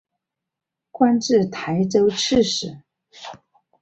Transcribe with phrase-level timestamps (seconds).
[0.89, 2.81] 官至台州刺史。